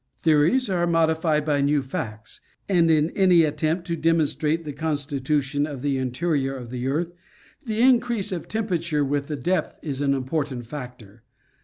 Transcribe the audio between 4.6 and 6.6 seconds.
the constitution of the interior